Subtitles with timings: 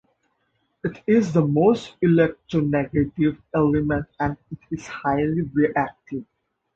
[0.83, 6.25] It the most electronegative element and it is highly reactive.